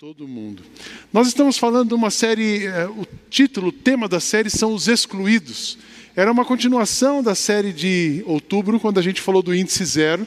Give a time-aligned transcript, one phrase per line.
[0.00, 0.62] todo mundo.
[1.12, 4.88] Nós estamos falando de uma série, eh, o título, o tema da série são os
[4.88, 5.76] excluídos.
[6.16, 10.26] Era uma continuação da série de outubro, quando a gente falou do índice zero,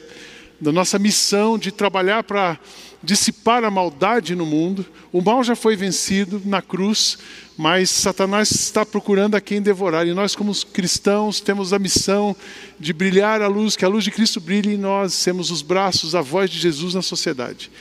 [0.60, 2.56] da nossa missão de trabalhar para
[3.02, 4.86] dissipar a maldade no mundo.
[5.12, 7.18] O mal já foi vencido na cruz,
[7.56, 10.06] mas Satanás está procurando a quem devorar.
[10.06, 12.36] E nós, como cristãos, temos a missão
[12.78, 16.14] de brilhar a luz, que a luz de Cristo brilhe em nós, sermos os braços,
[16.14, 17.72] a voz de Jesus na sociedade.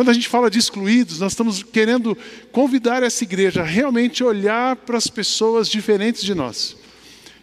[0.00, 2.16] Quando a gente fala de excluídos, nós estamos querendo
[2.50, 6.74] convidar essa igreja a realmente olhar para as pessoas diferentes de nós.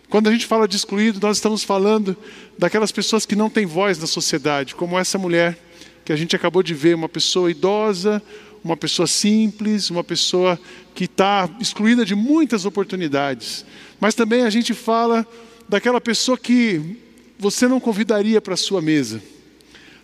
[0.09, 2.17] Quando a gente fala de excluído, nós estamos falando
[2.57, 5.55] daquelas pessoas que não têm voz na sociedade, como essa mulher
[6.03, 8.19] que a gente acabou de ver, uma pessoa idosa,
[8.63, 10.59] uma pessoa simples, uma pessoa
[10.95, 13.63] que está excluída de muitas oportunidades.
[13.99, 15.27] Mas também a gente fala
[15.69, 16.97] daquela pessoa que
[17.37, 19.21] você não convidaria para a sua mesa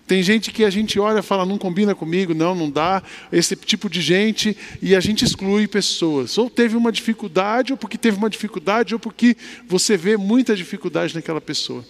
[0.06, 3.56] tem gente que a gente olha e fala, não combina comigo, não, não dá, esse
[3.56, 6.38] tipo de gente, e a gente exclui pessoas.
[6.38, 9.38] Ou teve uma dificuldade, ou porque teve uma dificuldade, ou porque
[9.68, 11.86] você vê muita dificuldade naquela pessoa.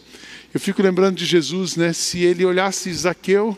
[0.54, 1.92] Eu fico lembrando de Jesus, né?
[1.94, 3.58] Se ele olhasse Zaqueu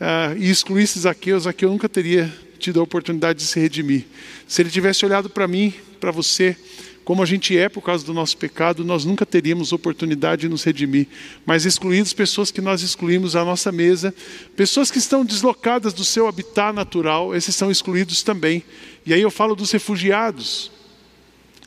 [0.00, 4.06] uh, e excluísse Zaqueu, Zaqueu nunca teria tido a oportunidade de se redimir.
[4.48, 6.56] Se ele tivesse olhado para mim, para você,
[7.04, 10.62] como a gente é por causa do nosso pecado, nós nunca teríamos oportunidade de nos
[10.62, 11.08] redimir.
[11.44, 14.14] Mas excluídos, pessoas que nós excluímos à nossa mesa,
[14.56, 18.62] pessoas que estão deslocadas do seu habitat natural, esses são excluídos também.
[19.04, 20.70] E aí eu falo dos refugiados.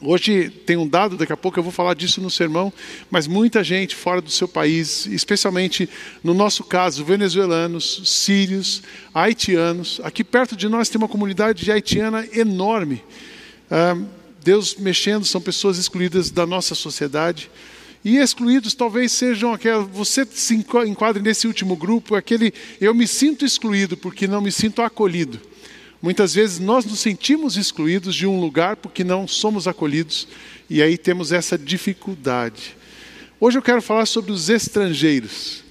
[0.01, 2.71] Hoje tem um dado, daqui a pouco eu vou falar disso no sermão,
[3.09, 5.89] mas muita gente fora do seu país, especialmente
[6.23, 10.01] no nosso caso, venezuelanos, sírios, haitianos.
[10.03, 13.01] Aqui perto de nós tem uma comunidade de haitiana enorme.
[13.71, 13.97] Ah,
[14.45, 17.49] Deus mexendo, são pessoas excluídas da nossa sociedade.
[18.03, 23.43] E excluídos talvez sejam aquela, você se enquadre nesse último grupo, aquele eu me sinto
[23.43, 25.41] excluído porque não me sinto acolhido.
[25.99, 30.27] Muitas vezes nós nos sentimos excluídos de um lugar porque não somos acolhidos
[30.69, 32.77] e aí temos essa dificuldade.
[33.39, 35.63] Hoje eu quero falar sobre os estrangeiros.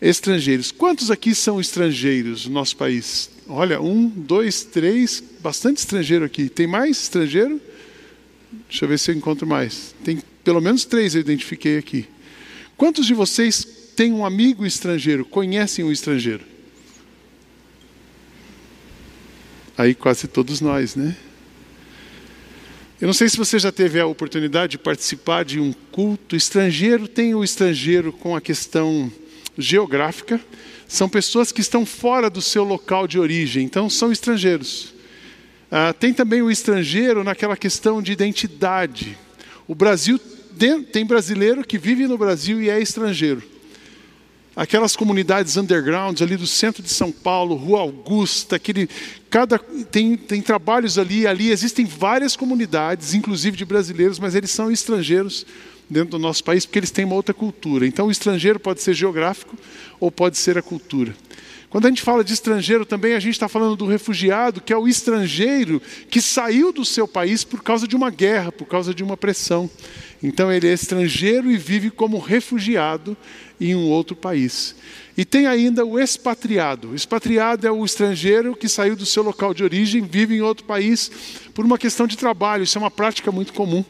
[0.00, 0.72] Estrangeiros.
[0.72, 3.31] Quantos aqui são estrangeiros no nosso país?
[3.48, 6.48] Olha, um, dois, três, bastante estrangeiro aqui.
[6.48, 7.60] Tem mais estrangeiro?
[8.68, 9.94] Deixa eu ver se eu encontro mais.
[10.04, 12.06] Tem pelo menos três eu identifiquei aqui.
[12.76, 13.64] Quantos de vocês
[13.96, 16.44] têm um amigo estrangeiro, conhecem um estrangeiro?
[19.76, 21.16] Aí quase todos nós, né?
[23.00, 27.08] Eu não sei se você já teve a oportunidade de participar de um culto estrangeiro.
[27.08, 29.10] Tem o estrangeiro com a questão
[29.58, 30.40] geográfica
[30.92, 34.92] são pessoas que estão fora do seu local de origem, então são estrangeiros.
[35.70, 39.16] Ah, tem também o estrangeiro naquela questão de identidade.
[39.66, 40.20] O Brasil
[40.92, 43.42] tem brasileiro que vive no Brasil e é estrangeiro.
[44.54, 48.86] Aquelas comunidades undergrounds ali do centro de São Paulo, Rua Augusta, aquele,
[49.30, 54.70] cada, tem, tem trabalhos ali, ali existem várias comunidades, inclusive de brasileiros, mas eles são
[54.70, 55.46] estrangeiros
[55.92, 57.86] dentro do nosso país, porque eles têm uma outra cultura.
[57.86, 59.56] Então, o estrangeiro pode ser geográfico
[60.00, 61.14] ou pode ser a cultura.
[61.72, 64.76] Quando a gente fala de estrangeiro também, a gente está falando do refugiado, que é
[64.76, 69.02] o estrangeiro que saiu do seu país por causa de uma guerra, por causa de
[69.02, 69.70] uma pressão.
[70.22, 73.16] Então ele é estrangeiro e vive como refugiado
[73.58, 74.76] em um outro país.
[75.16, 76.90] E tem ainda o expatriado.
[76.90, 80.64] O expatriado é o estrangeiro que saiu do seu local de origem, vive em outro
[80.64, 81.10] país
[81.54, 82.64] por uma questão de trabalho.
[82.64, 83.82] Isso é uma prática muito comum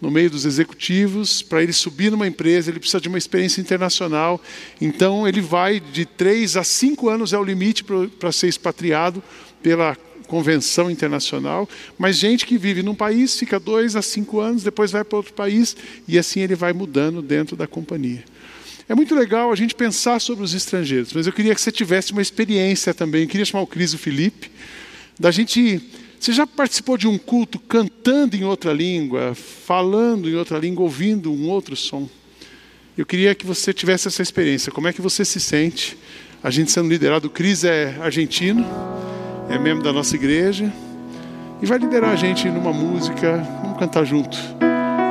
[0.00, 4.40] no meio dos executivos, para ele subir numa empresa, ele precisa de uma experiência internacional.
[4.80, 7.84] Então, ele vai de três a cinco anos é o limite
[8.18, 9.22] para ser expatriado
[9.62, 9.96] pela
[10.26, 11.68] convenção internacional.
[11.96, 15.32] Mas gente que vive num país fica dois a cinco anos, depois vai para outro
[15.32, 15.76] país
[16.06, 18.24] e assim ele vai mudando dentro da companhia.
[18.88, 22.12] É muito legal a gente pensar sobre os estrangeiros, mas eu queria que você tivesse
[22.12, 23.22] uma experiência também.
[23.22, 24.50] Eu queria chamar o Cris e o Felipe,
[25.18, 25.80] da gente
[26.26, 31.32] você já participou de um culto cantando em outra língua, falando em outra língua, ouvindo
[31.32, 32.08] um outro som?
[32.98, 34.72] Eu queria que você tivesse essa experiência.
[34.72, 35.96] Como é que você se sente?
[36.42, 37.28] A gente sendo liderado.
[37.28, 38.66] O Cris é argentino,
[39.48, 40.72] é membro da nossa igreja
[41.62, 43.36] e vai liderar a gente numa música.
[43.62, 44.36] Vamos cantar junto,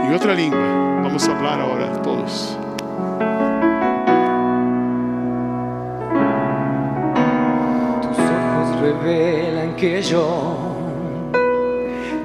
[0.09, 0.59] em outra língua.
[1.01, 2.57] Vamos falar agora, todos.
[8.01, 10.64] Tus ojos que yo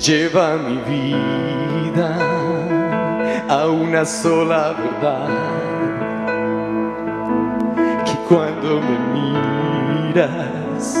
[0.00, 2.16] lleva mi vida
[3.48, 5.28] a una sola verdad.
[8.06, 8.98] Que cuando me
[10.08, 10.96] miras,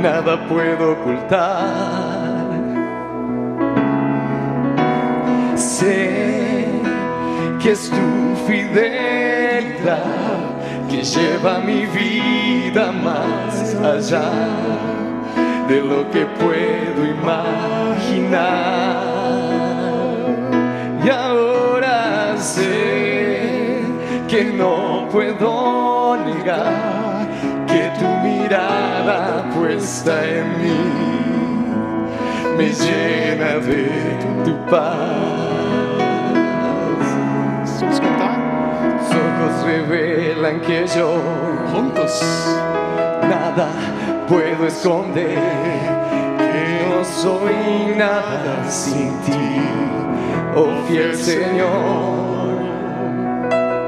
[0.00, 2.46] nada puedo ocultar.
[5.56, 6.68] Sé
[7.60, 10.04] que es tu fidelidad
[10.88, 14.95] que lleva mi vida más allá
[15.68, 18.36] de lo que puedo imaginar.
[21.04, 23.82] Y ahora sé
[24.28, 27.26] que no puedo negar
[27.66, 31.06] que tu mirada puesta en mí
[32.56, 33.90] me llena de
[34.44, 34.96] tu paz.
[37.80, 38.00] Tus
[39.10, 41.20] ojos revelan que yo
[41.72, 42.22] juntos.
[43.28, 43.68] nada
[44.28, 45.38] puedo esconder,
[46.38, 49.60] que no soy nada sin ti,
[50.54, 52.56] oh fiel Señor.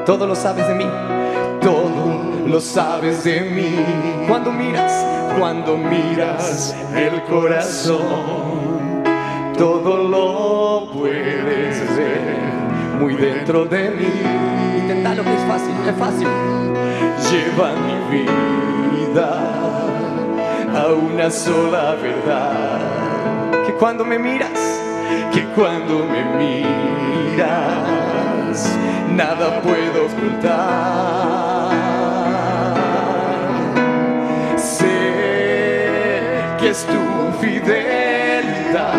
[0.06, 0.87] Todo lo sabes de mí,
[1.61, 3.85] todo lo sabes de mí.
[4.26, 5.05] Cuando miras,
[5.38, 9.02] cuando miras el corazón,
[9.56, 12.38] todo lo puedes ver
[13.00, 14.79] muy dentro de mí.
[14.79, 16.29] Intentalo que es fácil, es fácil.
[17.31, 17.73] Lleva
[18.11, 18.23] mi
[18.96, 19.98] vida
[20.79, 22.79] a una sola verdad.
[23.67, 24.81] Que cuando me miras,
[25.33, 27.49] que cuando me miras,
[29.11, 31.71] nada puedo ocultar.
[34.57, 34.97] Sé
[36.59, 37.03] que es tu
[37.41, 38.95] fidelidad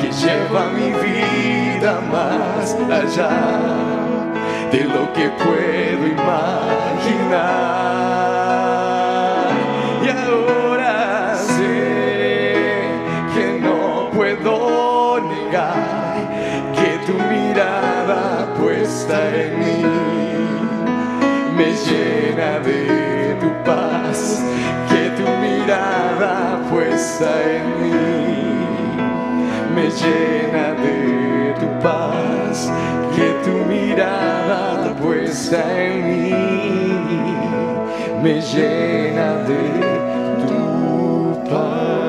[0.00, 3.32] que lleva mi vida más allá
[4.70, 7.40] de lo que puedo imaginar.
[23.64, 24.42] Paz,
[24.88, 28.60] que tu mirada puesta en mí
[29.74, 32.70] me llena de tu paz,
[33.14, 36.34] que tu mirada puesta en mí
[38.22, 39.62] me llena de
[40.46, 42.00] tu paz.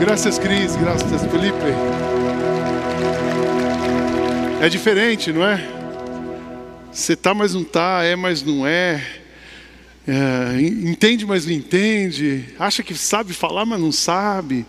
[0.00, 0.76] Graças, Cris.
[0.76, 1.74] Graças, Felipe.
[4.60, 5.79] É diferente, não é?
[7.00, 9.02] Você tá, mas não tá, é, mas não é.
[10.06, 12.44] É, entende, mas não entende.
[12.58, 14.66] Acha que sabe falar, mas não sabe.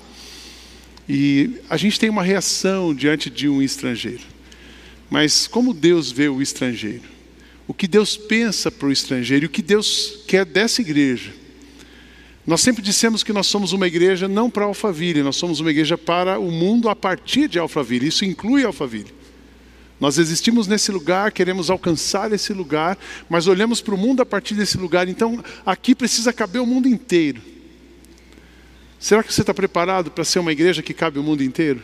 [1.09, 4.23] E a gente tem uma reação diante de um estrangeiro.
[5.09, 7.03] Mas como Deus vê o estrangeiro?
[7.67, 9.45] O que Deus pensa para o estrangeiro?
[9.45, 11.33] E o que Deus quer dessa igreja?
[12.47, 15.97] Nós sempre dissemos que nós somos uma igreja não para Alphaville, nós somos uma igreja
[15.97, 18.07] para o mundo a partir de Alphaville.
[18.07, 19.20] Isso inclui Alphaville.
[20.01, 22.98] Nós existimos nesse lugar, queremos alcançar esse lugar,
[23.30, 25.07] mas olhamos para o mundo a partir desse lugar.
[25.07, 27.39] Então, aqui precisa caber o mundo inteiro.
[29.00, 31.83] Será que você está preparado para ser uma igreja que cabe o mundo inteiro?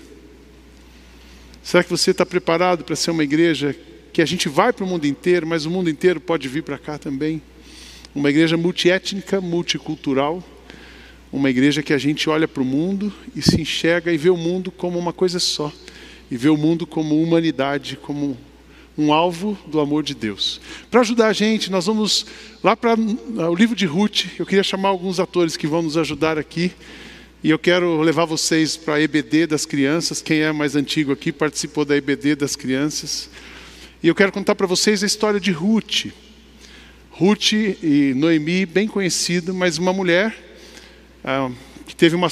[1.61, 3.75] Será que você está preparado para ser uma igreja
[4.11, 6.79] que a gente vai para o mundo inteiro, mas o mundo inteiro pode vir para
[6.79, 7.39] cá também?
[8.15, 10.43] Uma igreja multiétnica, multicultural,
[11.31, 14.37] uma igreja que a gente olha para o mundo e se enxerga e vê o
[14.37, 15.71] mundo como uma coisa só
[16.29, 18.37] e ver o mundo como humanidade, como
[18.97, 20.59] um alvo do amor de Deus.
[20.89, 22.25] Para ajudar a gente, nós vamos
[22.63, 24.25] lá para o livro de Ruth.
[24.39, 26.71] Eu queria chamar alguns atores que vão nos ajudar aqui.
[27.43, 30.21] E eu quero levar vocês para a EBD das crianças.
[30.21, 33.29] Quem é mais antigo aqui participou da EBD das crianças.
[34.01, 36.07] E eu quero contar para vocês a história de Ruth.
[37.11, 40.35] Ruth e Noemi, bem conhecida, mas uma mulher
[41.23, 41.51] ah,
[41.87, 42.29] que teve uma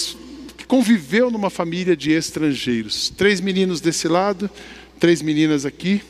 [0.67, 3.09] conviveu numa família de estrangeiros.
[3.09, 4.49] Três meninos desse lado,
[4.99, 6.01] três meninas aqui.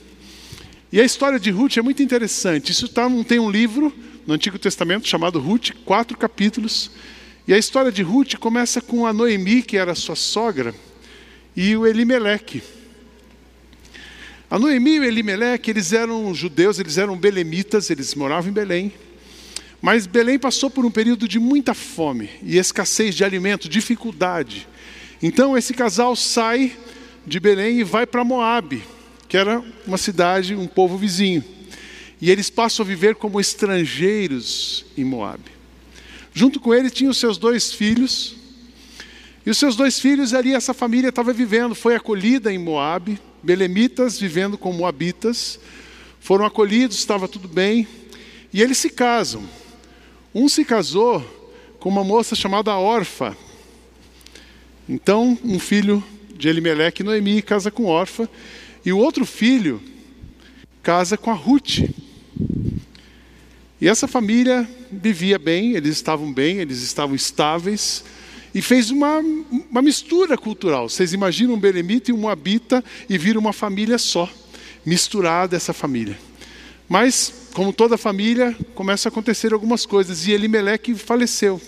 [0.92, 2.72] E a história de Ruth é muito interessante.
[2.72, 3.94] Isso tá, tem um livro
[4.26, 6.92] no Antigo Testamento chamado Ruth, quatro capítulos.
[7.48, 10.74] E a história de Ruth começa com a Noemi, que era sua sogra,
[11.56, 12.64] e o Elimeleque.
[14.50, 18.94] A Noemi e o Elimeleque, eles eram judeus, eles eram belemitas, eles moravam em Belém.
[19.86, 24.68] Mas Belém passou por um período de muita fome e escassez de alimento, dificuldade.
[25.22, 26.76] Então esse casal sai
[27.24, 28.84] de Belém e vai para Moabe,
[29.28, 31.44] que era uma cidade, um povo vizinho.
[32.20, 35.52] E eles passam a viver como estrangeiros em Moabe.
[36.34, 38.36] Junto com ele tinham seus dois filhos.
[39.46, 44.20] E os seus dois filhos ali, essa família estava vivendo, foi acolhida em Moabe, belemitas
[44.20, 45.60] vivendo com moabitas,
[46.20, 47.88] foram acolhidos, estava tudo bem,
[48.52, 49.48] e eles se casam.
[50.38, 51.24] Um se casou
[51.80, 53.38] com uma moça chamada Orfa.
[54.88, 56.04] Então, um filho
[56.36, 58.30] de Elimeleque e Noemi casa com Orfa,
[58.86, 59.82] e o outro filho
[60.84, 61.90] casa com a Ruth.
[63.80, 68.04] E essa família vivia bem, eles estavam bem, eles estavam estáveis,
[68.54, 69.20] e fez uma,
[69.72, 70.90] uma mistura cultural.
[70.90, 74.30] Vocês imaginam um belemita e um moabita e vira uma família só,
[74.86, 76.20] misturada essa família.
[76.88, 81.60] Mas, como toda família, começa a acontecer algumas coisas, e Elimeleque faleceu.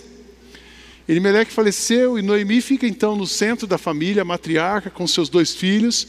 [1.08, 6.06] Elimeleque faleceu e Noemi fica então no centro da família, matriarca, com seus dois filhos,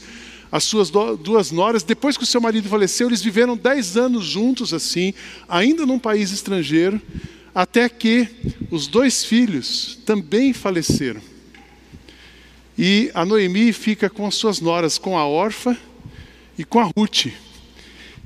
[0.52, 1.82] as suas duas noras.
[1.82, 5.14] Depois que o seu marido faleceu, eles viveram dez anos juntos assim,
[5.48, 7.00] ainda num país estrangeiro,
[7.54, 8.28] até que
[8.70, 11.22] os dois filhos também faleceram.
[12.76, 15.76] E a Noemi fica com as suas noras, com a órfã
[16.58, 17.28] e com a Ruth.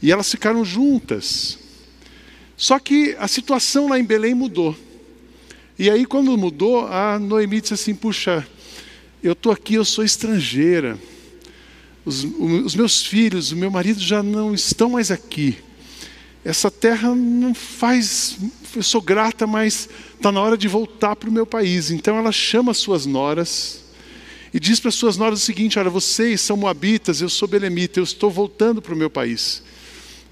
[0.03, 1.59] E elas ficaram juntas.
[2.57, 4.77] Só que a situação lá em Belém mudou.
[5.79, 8.47] E aí, quando mudou, a Noemi disse assim: Puxa,
[9.23, 10.99] eu estou aqui, eu sou estrangeira.
[12.05, 15.57] Os, os, meus filhos, o meu marido já não estão mais aqui.
[16.45, 18.37] Essa terra não faz.
[18.77, 21.91] Eu sou grata, mas está na hora de voltar para o meu país.
[21.91, 23.83] Então ela chama as suas noras
[24.53, 27.99] e diz para as suas noras o seguinte: Olha, vocês são moabitas, eu sou belemita,
[27.99, 29.63] eu estou voltando para o meu país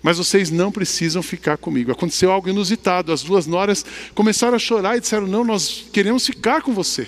[0.03, 1.93] mas vocês não precisam ficar comigo.
[1.93, 3.13] Aconteceu algo inusitado.
[3.13, 7.07] As duas noras começaram a chorar e disseram: Não, nós queremos ficar com você.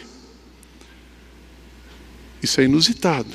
[2.42, 3.30] Isso é inusitado.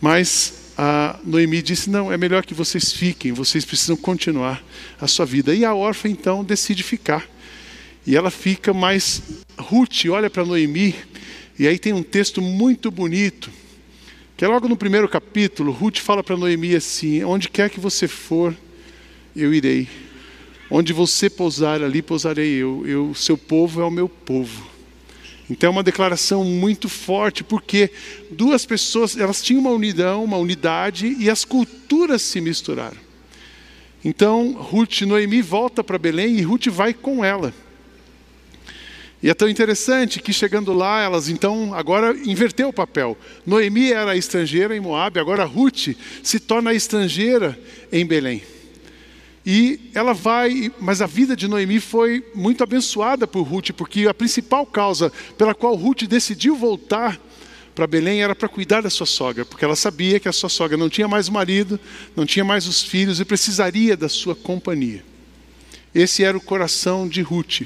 [0.00, 4.62] Mas a Noemi disse: Não, é melhor que vocês fiquem, vocês precisam continuar
[5.00, 5.52] a sua vida.
[5.52, 7.28] E a órfã então decide ficar.
[8.06, 9.20] E ela fica, mas
[9.58, 10.94] Ruth olha para Noemi,
[11.58, 13.50] e aí tem um texto muito bonito
[14.36, 18.06] que é logo no primeiro capítulo, Ruth fala para Noemi assim: Onde quer que você
[18.06, 18.54] for,
[19.34, 19.88] eu irei.
[20.70, 22.86] Onde você pousar, ali pousarei eu.
[22.86, 24.66] eu seu povo é o meu povo.
[25.48, 27.90] Então é uma declaração muito forte, porque
[28.30, 32.98] duas pessoas, elas tinham uma unidão, uma unidade, e as culturas se misturaram.
[34.04, 37.54] Então, Ruth, Noemi volta para Belém e Ruth vai com ela.
[39.22, 43.16] E é tão interessante que chegando lá, elas então agora inverteu o papel.
[43.46, 47.58] Noemi era estrangeira em Moab, agora Ruth se torna estrangeira
[47.90, 48.42] em Belém.
[49.44, 54.12] E ela vai, mas a vida de Noemi foi muito abençoada por Ruth, porque a
[54.12, 57.18] principal causa pela qual Ruth decidiu voltar
[57.72, 60.76] para Belém era para cuidar da sua sogra, porque ela sabia que a sua sogra
[60.76, 61.78] não tinha mais marido,
[62.16, 65.04] não tinha mais os filhos e precisaria da sua companhia.
[65.94, 67.62] Esse era o coração de Ruth.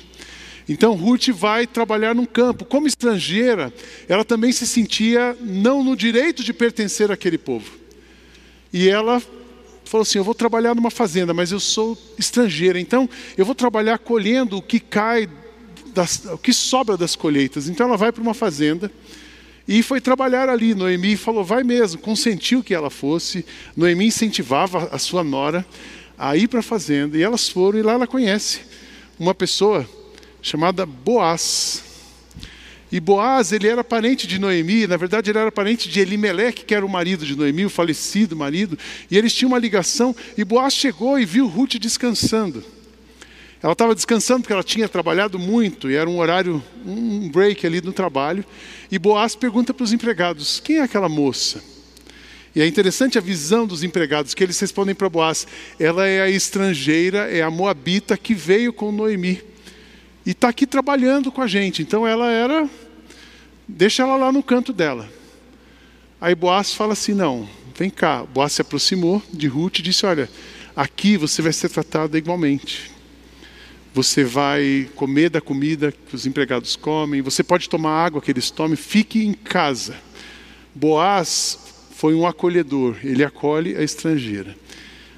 [0.70, 2.64] Então Ruth vai trabalhar num campo.
[2.64, 3.74] Como estrangeira,
[4.08, 7.72] ela também se sentia não no direito de pertencer àquele povo.
[8.72, 9.20] E ela
[9.84, 13.98] falou assim: Eu vou trabalhar numa fazenda, mas eu sou estrangeira, então eu vou trabalhar
[13.98, 15.28] colhendo o que cai,
[15.92, 17.68] das, o que sobra das colheitas.
[17.68, 18.92] Então ela vai para uma fazenda.
[19.66, 20.72] E foi trabalhar ali.
[20.72, 23.44] Noemi falou: vai mesmo, consentiu que ela fosse.
[23.76, 25.66] Noemi incentivava a sua nora
[26.16, 27.18] a ir para a fazenda.
[27.18, 28.60] E elas foram, e lá ela conhece
[29.18, 29.84] uma pessoa
[30.42, 31.85] chamada Boaz.
[32.92, 36.75] E Boaz, ele era parente de Noemi, na verdade ele era parente de Elimeleque, que
[36.75, 38.76] era o marido de Noemi, o falecido marido,
[39.09, 42.64] e eles tinham uma ligação, e Boaz chegou e viu Ruth descansando.
[43.62, 47.80] Ela estava descansando porque ela tinha trabalhado muito, e era um horário, um break ali
[47.80, 48.44] no trabalho,
[48.90, 51.62] e Boaz pergunta para os empregados, quem é aquela moça?
[52.56, 55.47] E é interessante a visão dos empregados, que eles respondem para Boaz,
[55.78, 59.50] ela é a estrangeira, é a moabita que veio com Noemi
[60.30, 61.82] e está aqui trabalhando com a gente.
[61.82, 62.70] Então ela era,
[63.66, 65.10] deixa ela lá no canto dela.
[66.20, 68.22] Aí Boaz fala assim: não, vem cá.
[68.22, 70.30] Boaz se aproximou de Ruth e disse: olha,
[70.76, 72.92] aqui você vai ser tratada igualmente.
[73.92, 78.52] Você vai comer da comida que os empregados comem, você pode tomar água que eles
[78.52, 79.96] tomem, fique em casa.
[80.72, 81.58] Boaz
[81.90, 84.56] foi um acolhedor, ele acolhe a estrangeira.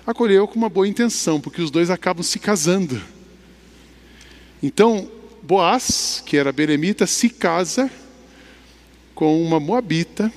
[0.07, 2.99] Acolheu com uma boa intenção, porque os dois acabam se casando.
[4.63, 5.11] Então,
[5.43, 7.91] Boaz, que era beremita, se casa
[9.13, 10.33] com uma moabita.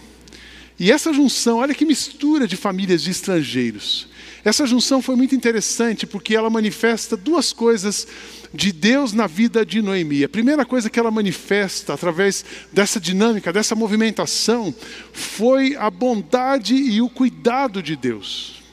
[0.79, 4.07] E essa junção, olha que mistura de famílias de estrangeiros.
[4.43, 8.07] Essa junção foi muito interessante porque ela manifesta duas coisas
[8.53, 10.23] de Deus na vida de Noemi.
[10.23, 14.73] A primeira coisa que ela manifesta através dessa dinâmica, dessa movimentação,
[15.13, 18.64] foi a bondade e o cuidado de Deus.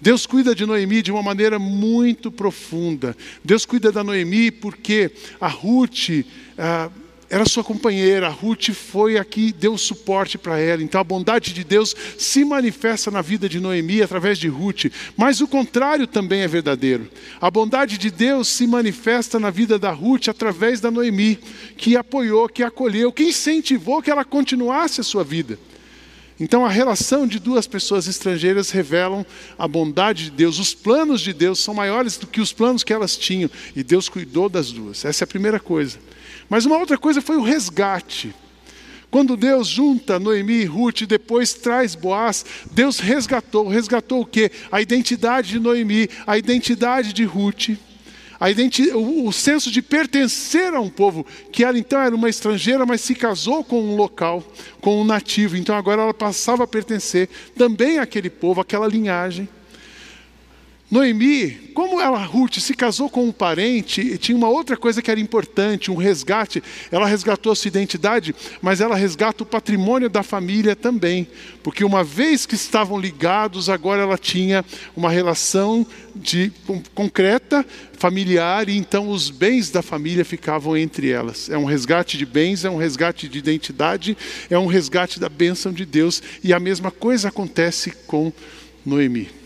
[0.00, 3.16] Deus cuida de Noemi de uma maneira muito profunda.
[3.44, 6.24] Deus cuida da Noemi porque a Ruth,
[6.56, 6.88] ah,
[7.30, 10.82] era sua companheira, Ruth foi aqui, deu suporte para ela.
[10.82, 14.86] Então a bondade de Deus se manifesta na vida de Noemi através de Ruth,
[15.16, 17.10] mas o contrário também é verdadeiro.
[17.40, 21.38] A bondade de Deus se manifesta na vida da Ruth através da Noemi,
[21.76, 25.58] que apoiou, que acolheu, que incentivou que ela continuasse a sua vida.
[26.40, 29.26] Então a relação de duas pessoas estrangeiras revelam
[29.58, 30.58] a bondade de Deus.
[30.58, 34.08] Os planos de Deus são maiores do que os planos que elas tinham, e Deus
[34.08, 35.04] cuidou das duas.
[35.04, 35.98] Essa é a primeira coisa.
[36.48, 38.34] Mas uma outra coisa foi o resgate.
[39.10, 43.66] Quando Deus junta Noemi e Ruth e depois traz Boaz, Deus resgatou.
[43.66, 44.50] Resgatou o quê?
[44.70, 47.70] A identidade de Noemi, a identidade de Ruth,
[48.40, 48.48] a
[48.94, 53.00] o, o senso de pertencer a um povo, que ela então era uma estrangeira, mas
[53.00, 54.44] se casou com um local,
[54.80, 55.56] com um nativo.
[55.56, 59.48] Então agora ela passava a pertencer também àquele povo, àquela linhagem.
[60.90, 65.20] Noemi, como ela, Ruth, se casou com um parente, tinha uma outra coisa que era
[65.20, 66.62] importante, um resgate.
[66.90, 71.28] Ela resgatou a sua identidade, mas ela resgata o patrimônio da família também.
[71.62, 74.64] Porque uma vez que estavam ligados, agora ela tinha
[74.96, 77.66] uma relação de, com, concreta,
[77.98, 81.50] familiar, e então os bens da família ficavam entre elas.
[81.50, 84.16] É um resgate de bens, é um resgate de identidade,
[84.48, 86.22] é um resgate da bênção de Deus.
[86.42, 88.32] E a mesma coisa acontece com
[88.86, 89.37] Noemi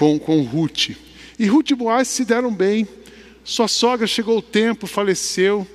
[0.00, 0.92] com, com Ruth.
[1.38, 2.88] E Ruth e Boaz se deram bem.
[3.44, 5.66] Sua sogra chegou o tempo, faleceu,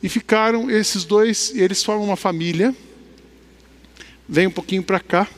[0.00, 2.72] e ficaram esses dois, eles formam uma família.
[4.28, 5.28] Vem um pouquinho para cá.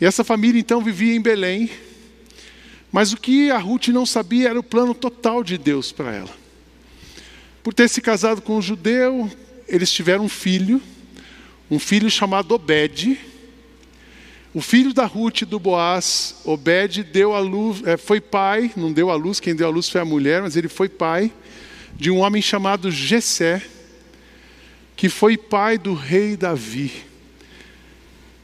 [0.00, 1.70] E essa família então vivia em Belém.
[2.90, 6.34] Mas o que a Ruth não sabia era o plano total de Deus para ela.
[7.62, 9.30] Por ter se casado com um judeu,
[9.68, 10.82] eles tiveram um filho,
[11.70, 13.16] um filho chamado Obed,
[14.52, 19.08] o filho da Ruth do Boaz, Obed, deu a luz, é, foi pai, não deu
[19.10, 21.32] a luz, quem deu a luz foi a mulher, mas ele foi pai
[21.94, 23.62] de um homem chamado Jessé,
[24.96, 26.90] que foi pai do rei Davi.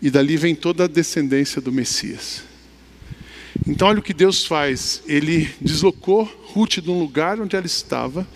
[0.00, 2.44] E dali vem toda a descendência do Messias.
[3.66, 8.26] Então olha o que Deus faz, ele deslocou Ruth de um lugar onde ela estava,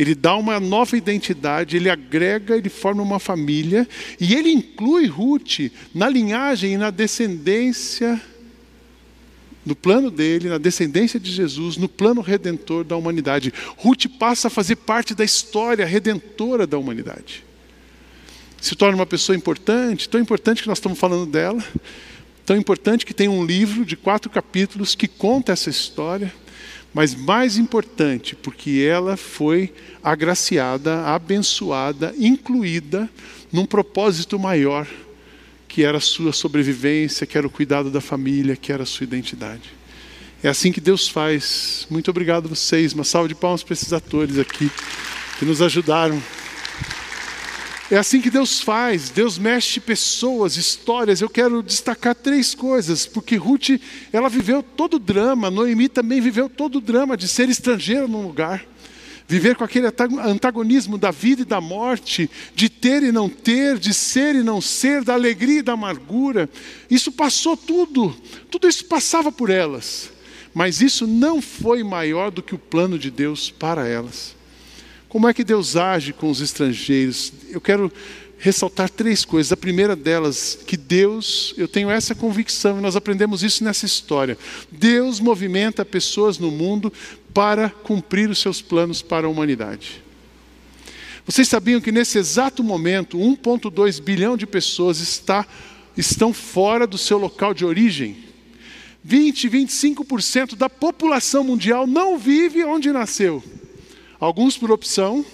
[0.00, 3.86] ele dá uma nova identidade, ele agrega, ele forma uma família
[4.18, 8.18] e ele inclui Ruth na linhagem e na descendência
[9.62, 13.52] no plano dele, na descendência de Jesus, no plano redentor da humanidade.
[13.76, 17.44] Ruth passa a fazer parte da história redentora da humanidade.
[18.58, 21.62] Se torna uma pessoa importante, tão importante que nós estamos falando dela,
[22.46, 26.32] tão importante que tem um livro de quatro capítulos que conta essa história
[26.92, 29.72] mas mais importante, porque ela foi
[30.02, 33.08] agraciada, abençoada, incluída
[33.52, 34.86] num propósito maior,
[35.68, 39.04] que era a sua sobrevivência, que era o cuidado da família, que era a sua
[39.04, 39.70] identidade.
[40.42, 41.86] É assim que Deus faz.
[41.90, 42.92] Muito obrigado a vocês.
[42.92, 44.70] Uma salva de palmas para esses atores aqui
[45.38, 46.20] que nos ajudaram.
[47.90, 51.20] É assim que Deus faz, Deus mexe pessoas, histórias.
[51.20, 53.70] Eu quero destacar três coisas, porque Ruth,
[54.12, 58.22] ela viveu todo o drama, Noemi também viveu todo o drama de ser estrangeira num
[58.22, 58.64] lugar,
[59.26, 59.88] viver com aquele
[60.22, 64.60] antagonismo da vida e da morte, de ter e não ter, de ser e não
[64.60, 66.48] ser, da alegria e da amargura.
[66.88, 68.14] Isso passou tudo,
[68.52, 70.12] tudo isso passava por elas,
[70.54, 74.38] mas isso não foi maior do que o plano de Deus para elas.
[75.10, 77.32] Como é que Deus age com os estrangeiros?
[77.50, 77.92] Eu quero
[78.38, 79.50] ressaltar três coisas.
[79.50, 84.38] A primeira delas, que Deus, eu tenho essa convicção, e nós aprendemos isso nessa história.
[84.70, 86.92] Deus movimenta pessoas no mundo
[87.34, 90.00] para cumprir os seus planos para a humanidade.
[91.26, 95.44] Vocês sabiam que nesse exato momento, 1,2 bilhão de pessoas está,
[95.96, 98.16] estão fora do seu local de origem?
[99.02, 103.42] 20, 25% da população mundial não vive onde nasceu.
[104.20, 105.24] Alguns por opção,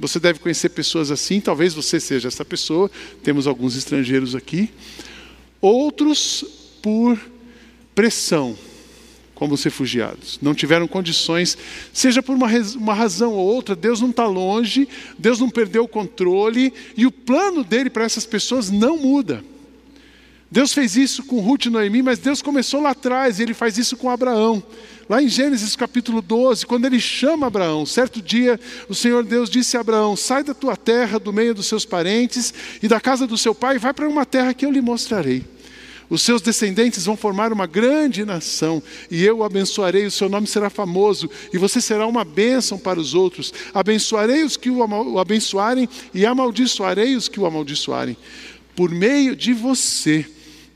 [0.00, 2.90] você deve conhecer pessoas assim, talvez você seja essa pessoa,
[3.22, 4.70] temos alguns estrangeiros aqui.
[5.60, 6.42] Outros
[6.80, 7.20] por
[7.94, 8.56] pressão,
[9.34, 10.38] como os refugiados.
[10.40, 11.58] Não tiveram condições,
[11.92, 15.88] seja por uma, uma razão ou outra, Deus não está longe, Deus não perdeu o
[15.88, 19.44] controle, e o plano dele para essas pessoas não muda.
[20.52, 23.78] Deus fez isso com Ruth e Noemi, mas Deus começou lá atrás, e ele faz
[23.78, 24.62] isso com Abraão.
[25.08, 29.78] Lá em Gênesis capítulo 12, quando ele chama Abraão, certo dia o Senhor Deus disse
[29.78, 33.38] a Abraão: Sai da tua terra, do meio dos seus parentes e da casa do
[33.38, 35.42] seu pai, e vai para uma terra que eu lhe mostrarei.
[36.10, 40.46] Os seus descendentes vão formar uma grande nação, e eu o abençoarei, o seu nome
[40.46, 43.54] será famoso, e você será uma bênção para os outros.
[43.72, 48.18] Abençoarei os que o abençoarem, e amaldiçoarei os que o amaldiçoarem.
[48.76, 50.26] Por meio de você,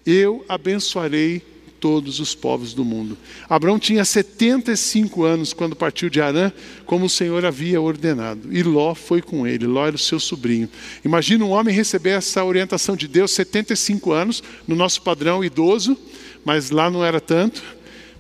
[0.07, 1.43] eu abençoarei
[1.81, 3.17] todos os povos do mundo.
[3.49, 6.51] Abraão tinha 75 anos quando partiu de Arã,
[6.85, 8.49] como o Senhor havia ordenado.
[8.51, 10.69] E Ló foi com ele, Ló era o seu sobrinho.
[11.05, 15.97] Imagina um homem receber essa orientação de Deus, 75 anos, no nosso padrão idoso,
[16.45, 17.63] mas lá não era tanto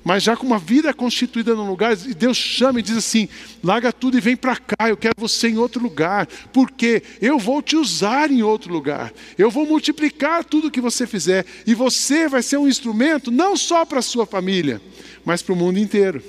[0.06, 3.28] mas já com uma vida constituída num lugar, e Deus chama e diz assim:
[3.60, 7.60] larga tudo e vem para cá, eu quero você em outro lugar, porque eu vou
[7.60, 12.40] te usar em outro lugar, eu vou multiplicar tudo que você fizer, e você vai
[12.40, 14.80] ser um instrumento não só para a sua família,
[15.24, 16.22] mas para o mundo inteiro.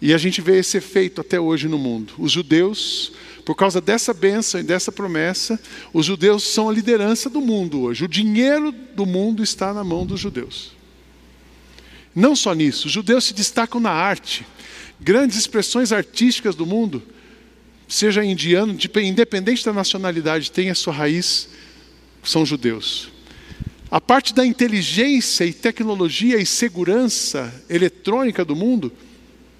[0.00, 2.14] E a gente vê esse efeito até hoje no mundo.
[2.16, 3.12] Os judeus,
[3.44, 5.60] por causa dessa bênção e dessa promessa,
[5.92, 8.06] os judeus são a liderança do mundo hoje.
[8.06, 10.77] O dinheiro do mundo está na mão dos judeus.
[12.14, 14.46] Não só nisso, os judeus se destacam na arte.
[15.00, 17.02] Grandes expressões artísticas do mundo,
[17.86, 21.48] seja indiano, independente da nacionalidade, tem a sua raiz,
[22.22, 23.10] são judeus.
[23.90, 28.92] A parte da inteligência e tecnologia e segurança eletrônica do mundo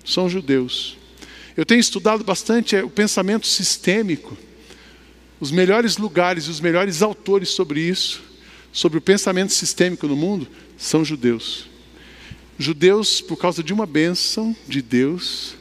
[0.04, 0.98] são judeus.
[1.56, 4.36] Eu tenho estudado bastante é, o pensamento sistêmico.
[5.40, 8.22] Os melhores lugares, os melhores autores sobre isso,
[8.72, 11.66] sobre o pensamento sistêmico no mundo, são judeus.
[12.58, 15.54] Judeus, por causa de uma bênção de Deus,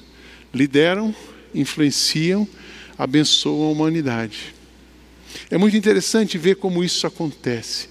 [0.51, 1.13] lideram,
[1.53, 2.47] influenciam,
[2.97, 4.55] abençoam a humanidade.
[5.51, 7.87] É muito interessante ver como isso acontece.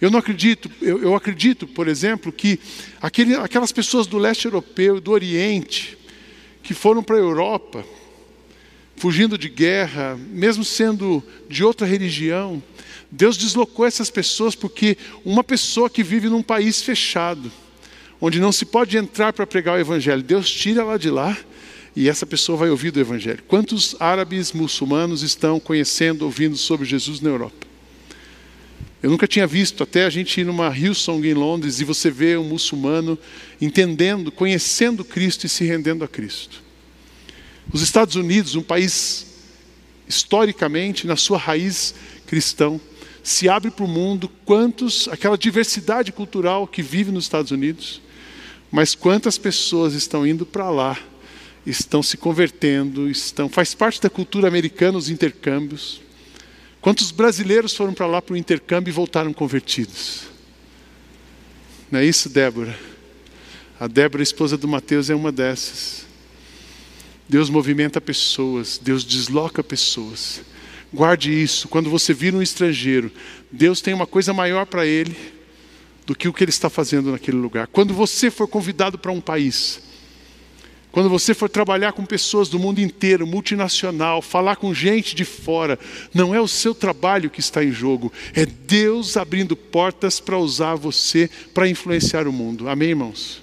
[0.00, 2.58] Eu não acredito, eu, eu acredito, por exemplo, que
[3.00, 5.96] aquele, aquelas pessoas do leste europeu, do Oriente,
[6.62, 7.84] que foram para a Europa,
[8.96, 12.60] fugindo de guerra, mesmo sendo de outra religião,
[13.10, 17.50] Deus deslocou essas pessoas porque uma pessoa que vive num país fechado,
[18.20, 20.22] onde não se pode entrar para pregar o Evangelho.
[20.22, 21.36] Deus tira ela de lá
[21.94, 23.42] e essa pessoa vai ouvir do Evangelho.
[23.46, 27.66] Quantos árabes muçulmanos estão conhecendo, ouvindo sobre Jesus na Europa?
[29.00, 32.36] Eu nunca tinha visto, até a gente ir numa Hillsong em Londres e você vê
[32.36, 33.16] um muçulmano
[33.60, 36.62] entendendo, conhecendo Cristo e se rendendo a Cristo.
[37.72, 39.26] Os Estados Unidos, um país
[40.08, 41.94] historicamente, na sua raiz
[42.26, 42.80] cristão,
[43.22, 48.00] se abre para o mundo, quantos, aquela diversidade cultural que vive nos Estados Unidos,
[48.70, 50.98] mas quantas pessoas estão indo para lá,
[51.64, 56.00] estão se convertendo, estão, faz parte da cultura americana os intercâmbios.
[56.80, 60.24] Quantos brasileiros foram para lá para o intercâmbio e voltaram convertidos?
[61.90, 62.78] Não é isso, Débora?
[63.80, 66.06] A Débora, esposa do Mateus, é uma dessas.
[67.28, 70.42] Deus movimenta pessoas, Deus desloca pessoas.
[70.92, 73.10] Guarde isso, quando você vir um estrangeiro,
[73.50, 75.37] Deus tem uma coisa maior para ele
[76.08, 77.66] do que o que ele está fazendo naquele lugar.
[77.66, 79.82] Quando você for convidado para um país,
[80.90, 85.78] quando você for trabalhar com pessoas do mundo inteiro, multinacional, falar com gente de fora,
[86.14, 90.76] não é o seu trabalho que está em jogo, é Deus abrindo portas para usar
[90.76, 92.70] você para influenciar o mundo.
[92.70, 93.42] Amém, irmãos?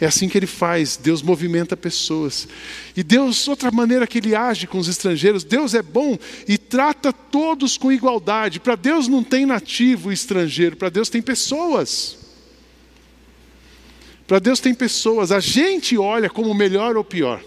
[0.00, 2.46] É assim que ele faz, Deus movimenta pessoas.
[2.94, 7.12] E Deus, outra maneira que ele age com os estrangeiros, Deus é bom e trata
[7.12, 8.60] todos com igualdade.
[8.60, 12.18] Para Deus não tem nativo e estrangeiro, para Deus tem pessoas.
[14.26, 15.32] Para Deus tem pessoas.
[15.32, 17.42] A gente olha como melhor ou pior.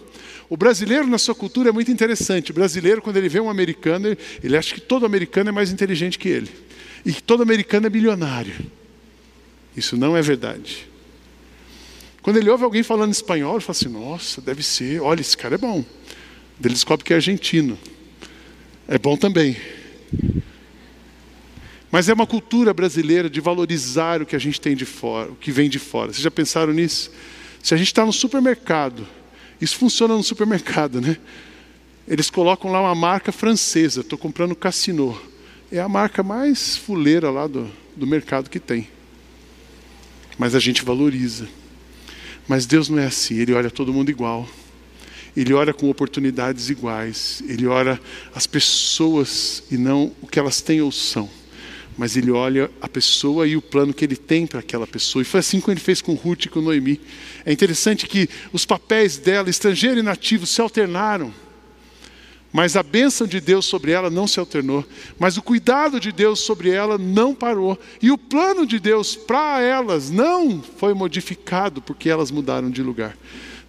[0.49, 2.49] O brasileiro, na sua cultura, é muito interessante.
[2.49, 5.71] O brasileiro, quando ele vê um americano, ele, ele acha que todo americano é mais
[5.71, 6.49] inteligente que ele.
[7.05, 8.55] E que todo americano é bilionário.
[9.77, 10.89] Isso não é verdade.
[12.21, 15.55] Quando ele ouve alguém falando espanhol, ele fala assim: nossa, deve ser, olha, esse cara
[15.55, 15.83] é bom.
[16.63, 17.77] Ele descobre que é argentino.
[18.87, 19.55] É bom também.
[21.91, 25.35] Mas é uma cultura brasileira de valorizar o que a gente tem de fora, o
[25.35, 26.11] que vem de fora.
[26.11, 27.11] Vocês já pensaram nisso?
[27.63, 29.07] Se a gente está no supermercado,
[29.59, 31.17] isso funciona no supermercado, né?
[32.07, 35.19] Eles colocam lá uma marca francesa, estou comprando Cassino.
[35.71, 38.87] É a marca mais fuleira lá do, do mercado que tem.
[40.37, 41.47] Mas a gente valoriza.
[42.49, 44.49] Mas Deus não é assim, Ele olha todo mundo igual.
[45.37, 47.43] Ele olha com oportunidades iguais.
[47.47, 48.01] Ele olha
[48.33, 51.29] as pessoas e não o que elas têm ou são.
[51.95, 55.21] Mas ele olha a pessoa e o plano que ele tem para aquela pessoa.
[55.21, 56.99] E foi assim que ele fez com Ruth e com Noemi.
[57.45, 61.33] É interessante que os papéis dela, estrangeiro e nativo, se alternaram.
[62.51, 64.83] Mas a bênção de Deus sobre ela não se alternou.
[65.19, 67.77] Mas o cuidado de Deus sobre ela não parou.
[68.01, 73.15] E o plano de Deus para elas não foi modificado porque elas mudaram de lugar.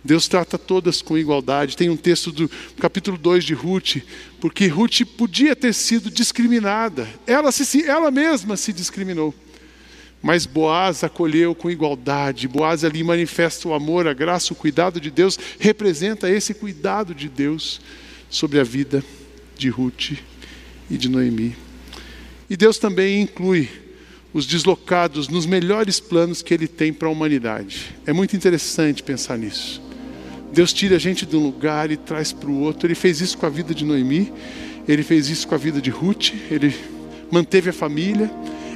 [0.02, 1.76] Deus trata todas com igualdade.
[1.76, 3.98] Tem um texto do capítulo 2 de Ruth,
[4.40, 7.06] porque Ruth podia ter sido discriminada.
[7.26, 9.34] Ela, se, ela mesma se discriminou.
[10.22, 12.48] Mas Boaz acolheu com igualdade.
[12.48, 17.28] Boaz ali manifesta o amor, a graça, o cuidado de Deus, representa esse cuidado de
[17.28, 17.80] Deus
[18.30, 19.04] sobre a vida
[19.58, 20.12] de Ruth
[20.88, 21.54] e de Noemi.
[22.48, 23.68] E Deus também inclui
[24.32, 27.94] os deslocados nos melhores planos que Ele tem para a humanidade.
[28.06, 29.82] É muito interessante pensar nisso.
[30.52, 32.86] Deus tira a gente de um lugar e traz para o outro.
[32.86, 34.32] Ele fez isso com a vida de Noemi,
[34.86, 36.74] ele fez isso com a vida de Ruth, ele
[37.30, 38.30] manteve a família,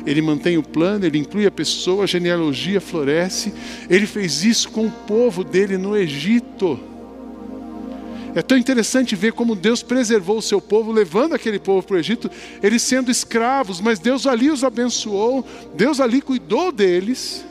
[0.06, 3.52] ele mantém o plano, ele inclui a pessoa, a genealogia floresce.
[3.88, 6.78] Ele fez isso com o povo dele no Egito.
[8.34, 11.98] É tão interessante ver como Deus preservou o seu povo, levando aquele povo para o
[11.98, 12.30] Egito,
[12.62, 17.44] eles sendo escravos, mas Deus ali os abençoou, Deus ali cuidou deles,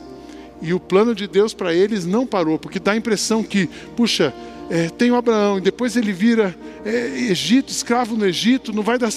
[0.62, 4.34] e o plano de Deus para eles não parou, porque dá a impressão que, puxa,
[4.69, 8.98] é, tem o Abraão, e depois ele vira é, Egito, escravo no Egito, não vai
[8.98, 9.10] dar.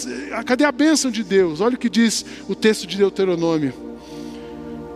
[0.45, 1.61] Cadê a bênção de Deus?
[1.61, 3.73] Olha o que diz o texto de Deuteronômio.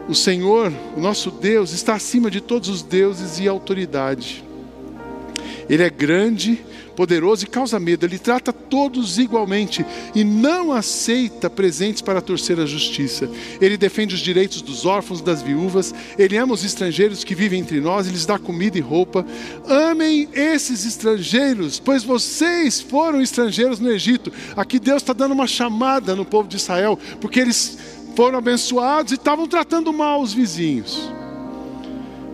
[0.09, 4.45] O Senhor, o nosso Deus, está acima de todos os deuses e autoridade.
[5.71, 6.59] Ele é grande,
[6.97, 8.05] poderoso e causa medo.
[8.05, 13.31] Ele trata todos igualmente e não aceita presentes para torcer a justiça.
[13.61, 15.95] Ele defende os direitos dos órfãos, das viúvas.
[16.19, 19.25] Ele ama os estrangeiros que vivem entre nós e lhes dá comida e roupa.
[19.65, 24.33] Amem esses estrangeiros, pois vocês foram estrangeiros no Egito.
[24.57, 27.79] Aqui Deus está dando uma chamada no povo de Israel, porque eles
[28.17, 31.20] foram abençoados e estavam tratando mal os vizinhos.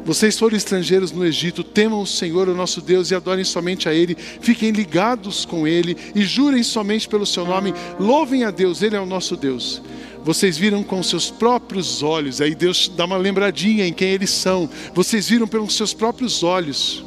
[0.06, 3.92] Vocês foram estrangeiros no Egito, temam o Senhor, o nosso Deus, e adorem somente a
[3.92, 8.94] Ele, fiquem ligados com Ele e jurem somente pelo seu nome, louvem a Deus, Ele
[8.94, 9.82] é o nosso Deus.
[10.22, 14.70] Vocês viram com seus próprios olhos, aí Deus dá uma lembradinha em quem eles são.
[14.94, 17.04] Vocês viram pelos seus próprios olhos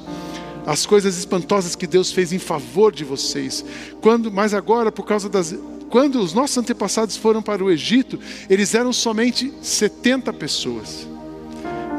[0.66, 3.64] as coisas espantosas que Deus fez em favor de vocês.
[4.02, 5.56] Quando, mas agora, por causa das
[5.90, 11.08] quando os nossos antepassados foram para o Egito, eles eram somente 70 pessoas.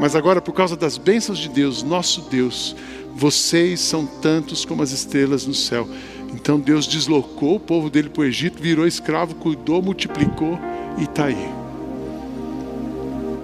[0.01, 2.75] Mas agora, por causa das bênçãos de Deus, nosso Deus,
[3.15, 5.87] vocês são tantos como as estrelas no céu.
[6.33, 10.59] Então Deus deslocou o povo dele para o Egito, virou escravo, cuidou, multiplicou
[10.97, 11.49] e está aí.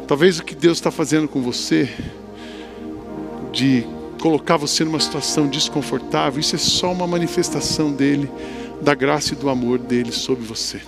[0.06, 1.90] Talvez o que Deus está fazendo com você,
[3.52, 3.84] de
[4.18, 8.30] colocar você numa situação desconfortável, isso é só uma manifestação dele,
[8.80, 10.80] da graça e do amor dele sobre você.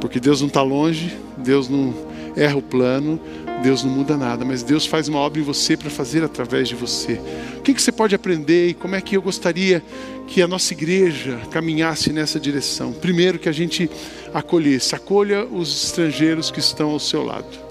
[0.00, 1.92] Porque Deus não está longe, Deus não
[2.36, 3.18] erra o plano,
[3.62, 6.74] Deus não muda nada, mas Deus faz uma obra em você para fazer através de
[6.74, 7.20] você.
[7.58, 9.82] O que, que você pode aprender e como é que eu gostaria
[10.26, 12.92] que a nossa igreja caminhasse nessa direção?
[12.92, 13.90] Primeiro, que a gente
[14.32, 17.70] acolhesse, acolha os estrangeiros que estão ao seu lado.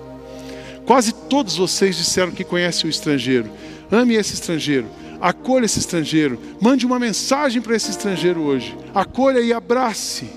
[0.86, 3.50] Quase todos vocês disseram que conhecem o estrangeiro.
[3.92, 4.86] Ame esse estrangeiro,
[5.20, 8.78] acolha esse estrangeiro, mande uma mensagem para esse estrangeiro hoje.
[8.94, 10.28] Acolha e abrace.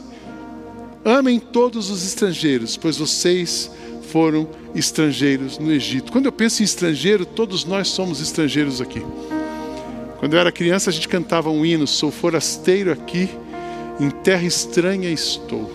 [1.04, 3.70] Amem todos os estrangeiros, pois vocês
[4.12, 6.12] foram estrangeiros no Egito.
[6.12, 9.02] Quando eu penso em estrangeiro, todos nós somos estrangeiros aqui.
[10.18, 13.30] Quando eu era criança, a gente cantava um hino: Sou forasteiro aqui,
[13.98, 15.72] em terra estranha estou.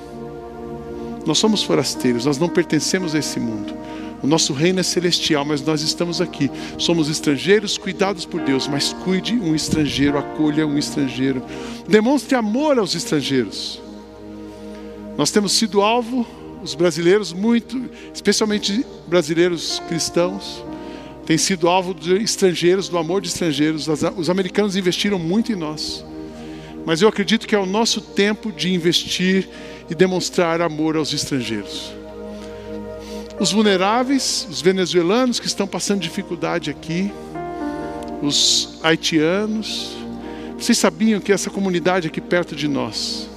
[1.25, 3.73] Nós somos forasteiros, nós não pertencemos a esse mundo.
[4.21, 6.49] O nosso reino é celestial, mas nós estamos aqui.
[6.77, 11.41] Somos estrangeiros cuidados por Deus, mas cuide um estrangeiro, acolha um estrangeiro.
[11.87, 13.81] Demonstre amor aos estrangeiros.
[15.17, 16.25] Nós temos sido alvo
[16.63, 20.63] os brasileiros, muito, especialmente brasileiros cristãos,
[21.25, 23.87] têm sido alvo de estrangeiros, do amor de estrangeiros.
[24.15, 26.03] Os americanos investiram muito em nós.
[26.85, 29.49] Mas eu acredito que é o nosso tempo de investir
[29.89, 31.93] e demonstrar amor aos estrangeiros.
[33.39, 37.11] Os vulneráveis, os venezuelanos que estão passando dificuldade aqui,
[38.21, 39.95] os haitianos.
[40.57, 43.29] Vocês sabiam que essa comunidade aqui perto de nós,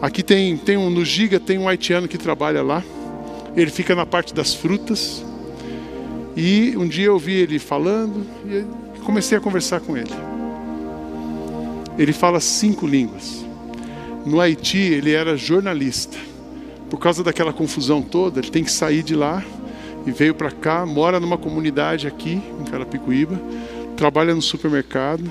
[0.00, 2.84] Aqui tem, tem um, no Giga tem um haitiano que trabalha lá.
[3.56, 5.24] Ele fica na parte das frutas.
[6.36, 8.64] E um dia eu ouvi ele falando e
[9.02, 10.12] comecei a conversar com ele.
[11.98, 13.44] Ele fala cinco línguas.
[14.24, 16.16] No Haiti ele era jornalista.
[16.88, 19.42] Por causa daquela confusão toda, ele tem que sair de lá
[20.06, 23.38] e veio para cá, mora numa comunidade aqui em Carapicuíba,
[23.96, 25.24] trabalha no supermercado.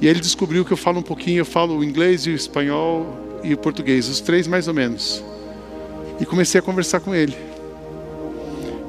[0.00, 3.54] E ele descobriu que eu falo um pouquinho, eu falo inglês e o espanhol e
[3.54, 5.22] o português, os três mais ou menos.
[6.20, 7.36] E comecei a conversar com ele.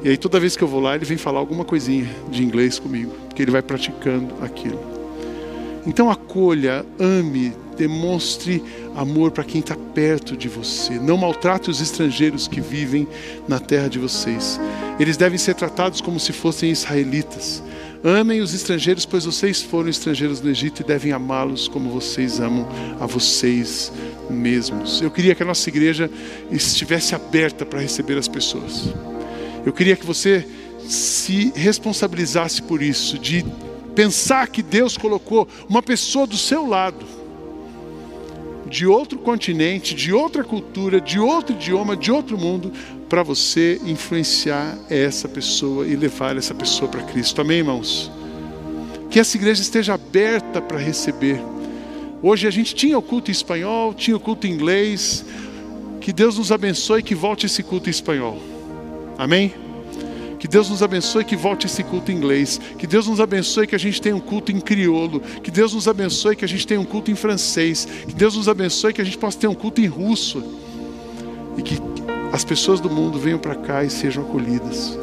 [0.03, 2.77] E aí toda vez que eu vou lá, ele vem falar alguma coisinha de inglês
[2.77, 4.79] comigo, porque ele vai praticando aquilo.
[5.85, 8.63] Então acolha, ame, demonstre
[8.95, 10.93] amor para quem está perto de você.
[10.93, 13.07] Não maltrate os estrangeiros que vivem
[13.47, 14.59] na terra de vocês.
[14.99, 17.63] Eles devem ser tratados como se fossem israelitas.
[18.03, 22.67] Amem os estrangeiros, pois vocês foram estrangeiros no Egito e devem amá-los como vocês amam
[22.99, 23.93] a vocês
[24.29, 25.01] mesmos.
[25.01, 26.11] Eu queria que a nossa igreja
[26.51, 28.93] estivesse aberta para receber as pessoas.
[29.65, 30.45] Eu queria que você
[30.85, 33.45] se responsabilizasse por isso, de
[33.95, 37.05] pensar que Deus colocou uma pessoa do seu lado,
[38.67, 42.73] de outro continente, de outra cultura, de outro idioma, de outro mundo,
[43.13, 47.39] para você influenciar essa pessoa e levar essa pessoa para Cristo.
[47.41, 48.12] Amém, irmãos?
[49.08, 51.39] Que essa igreja esteja aberta para receber.
[52.23, 55.23] Hoje a gente tinha o culto em espanhol, tinha o culto em inglês.
[56.02, 58.41] Que Deus nos abençoe e que volte esse culto em espanhol.
[59.15, 59.54] Amém?
[60.39, 62.60] Que Deus nos abençoe e que volte esse culto em inglês.
[62.80, 65.19] Que Deus nos abençoe que a gente tenha um culto em crioulo.
[65.19, 67.88] Que Deus nos abençoe que a gente tenha um culto em francês.
[68.08, 70.43] Que Deus nos abençoe que a gente possa ter um culto em russo.
[71.56, 71.92] E que
[72.34, 75.00] as pessoas do mundo venham para cá e sejam acolhidas.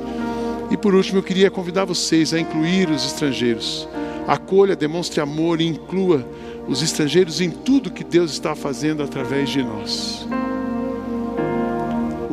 [0.71, 3.89] E por último, eu queria convidar vocês a incluir os estrangeiros.
[4.29, 6.29] Acolha, demonstre amor e inclua
[6.69, 10.29] os estrangeiros em tudo que Deus está fazendo através de nós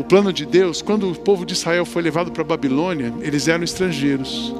[0.08, 3.64] plano de Deus, quando o povo de Israel foi levado para a Babilônia, eles eram
[3.64, 4.56] estrangeiros.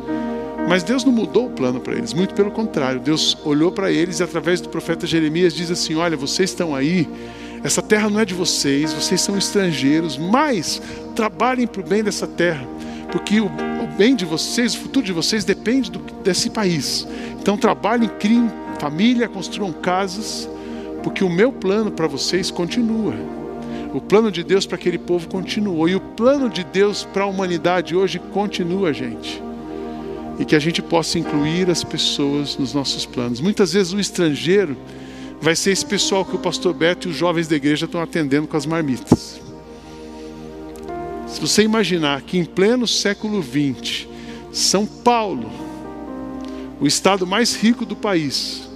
[0.68, 3.00] Mas Deus não mudou o plano para eles, muito pelo contrário.
[3.00, 7.08] Deus olhou para eles e, através do profeta Jeremias, diz assim: Olha, vocês estão aí,
[7.68, 10.82] essa terra não é de vocês, vocês são estrangeiros, mas
[11.14, 12.66] trabalhem para o bem dessa terra,
[13.12, 17.06] porque o, o, bem de vocês, o futuro de vocês depende do, desse país.
[17.42, 18.50] Então, trabalhem, criem
[18.80, 20.50] família, construam casas,
[21.04, 23.14] porque o meu plano para vocês continua.
[23.94, 25.90] O plano de Deus para aquele povo continuou.
[25.90, 29.44] E o plano de Deus para a humanidade hoje continua, gente.
[30.40, 33.42] E que a gente possa incluir as pessoas nos nossos planos.
[33.42, 34.78] Muitas vezes o estrangeiro
[35.42, 38.48] vai ser esse pessoal que o pastor Beto e os jovens da igreja estão atendendo
[38.48, 39.40] com as marmitas.
[41.28, 44.08] Se você imaginar que em pleno século XX,
[44.52, 45.52] São Paulo,
[46.80, 48.68] o estado mais rico do país,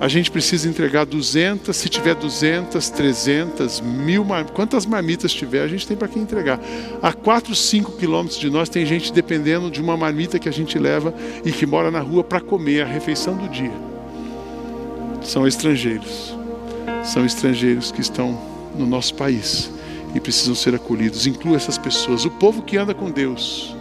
[0.00, 5.86] a gente precisa entregar 200, se tiver 200, 300, mil, quantas marmitas tiver, a gente
[5.86, 6.60] tem para quem entregar.
[7.02, 10.78] A 4, 5 quilômetros de nós tem gente dependendo de uma marmita que a gente
[10.78, 11.12] leva
[11.44, 13.87] e que mora na rua para comer a refeição do dia.
[15.22, 16.36] São estrangeiros.
[17.04, 18.38] São estrangeiros que estão
[18.76, 19.70] no nosso país
[20.14, 21.26] e precisam ser acolhidos.
[21.26, 22.24] Inclua essas pessoas.
[22.24, 23.74] O povo que anda com Deus,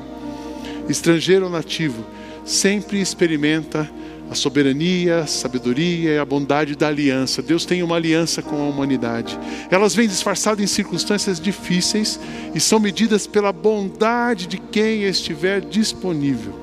[0.90, 2.04] estrangeiro ou nativo,
[2.46, 3.90] sempre experimenta
[4.30, 7.42] a soberania, a sabedoria e a bondade da aliança.
[7.42, 9.40] Deus tem uma aliança com a humanidade.
[9.72, 12.20] Elas vêm disfarçadas em circunstâncias difíceis
[12.54, 16.54] e são medidas pela bondade de quem estiver disponível.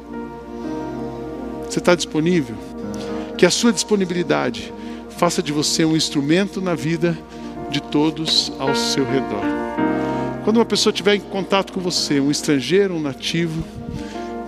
[1.68, 2.73] Você está disponível?
[3.36, 4.72] Que a sua disponibilidade
[5.10, 7.16] faça de você um instrumento na vida
[7.70, 9.42] de todos ao seu redor.
[10.44, 13.64] Quando uma pessoa estiver em contato com você, um estrangeiro, um nativo,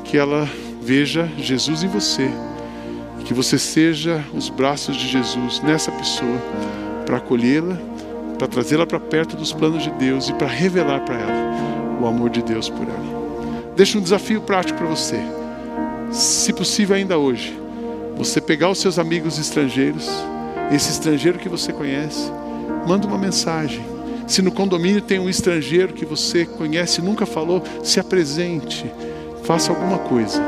[0.04, 0.48] que ela
[0.82, 2.30] veja Jesus em você
[3.26, 6.38] que você seja os braços de Jesus nessa pessoa
[7.04, 7.76] para acolhê-la,
[8.38, 12.30] para trazê-la para perto dos planos de Deus e para revelar para ela o amor
[12.30, 13.72] de Deus por ela.
[13.74, 15.20] Deixa um desafio prático para você.
[16.12, 17.58] Se possível ainda hoje,
[18.16, 20.08] você pegar os seus amigos estrangeiros,
[20.72, 22.30] esse estrangeiro que você conhece,
[22.86, 23.84] manda uma mensagem.
[24.26, 28.90] Se no condomínio tem um estrangeiro que você conhece e nunca falou, se apresente,
[29.44, 30.42] faça alguma coisa.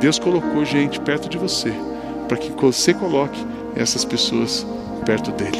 [0.00, 1.72] Deus colocou gente perto de você
[2.28, 3.38] para que você coloque
[3.74, 4.66] essas pessoas
[5.04, 5.58] perto dele.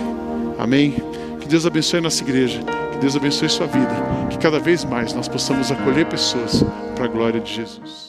[0.58, 0.94] Amém?
[1.40, 2.60] Que Deus abençoe a nossa igreja,
[2.92, 3.94] que Deus abençoe sua vida,
[4.30, 8.07] que cada vez mais nós possamos acolher pessoas para a glória de Jesus.